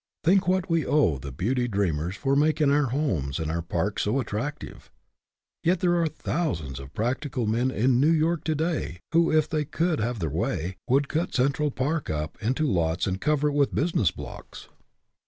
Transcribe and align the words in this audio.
Think 0.23 0.47
what 0.47 0.67
we 0.67 0.83
owe 0.83 1.19
the 1.19 1.31
beauty 1.31 1.67
dreamers 1.67 2.15
for 2.15 2.35
making 2.35 2.71
our 2.71 2.87
homes 2.87 3.37
and 3.37 3.51
our 3.51 3.61
parks 3.61 4.01
so 4.01 4.19
at 4.19 4.25
tractive! 4.25 4.89
Yet 5.63 5.79
there 5.81 5.95
are 6.01 6.07
thousands 6.07 6.79
of 6.79 6.95
practical 6.95 7.45
men 7.45 7.69
in 7.69 7.99
New 8.01 8.09
York 8.09 8.43
to 8.45 8.55
day 8.55 8.99
who, 9.11 9.31
if 9.31 9.47
they 9.47 9.63
could 9.63 9.99
have 9.99 10.17
their 10.17 10.27
way, 10.31 10.77
would 10.87 11.07
cut 11.07 11.35
Central 11.35 11.69
Park 11.69 12.09
up 12.09 12.35
into 12.41 12.65
lots 12.65 13.05
and 13.05 13.21
cover 13.21 13.49
it 13.49 13.53
with 13.53 13.75
business 13.75 14.09
blocks. 14.09 14.69